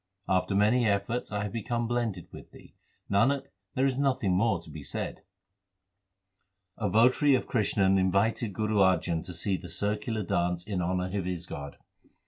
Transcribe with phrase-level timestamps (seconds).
[0.27, 2.73] After many efforts I have become blended with Thee;
[3.07, 5.21] Nanak, there is nothing more to be said.
[6.79, 11.25] A votary of Krishan invited Guru Arjan to see the circular dance in honour of
[11.25, 11.77] his god.